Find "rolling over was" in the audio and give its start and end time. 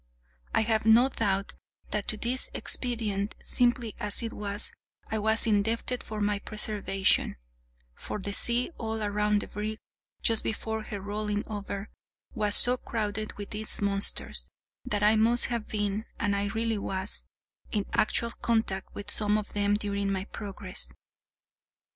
10.99-12.55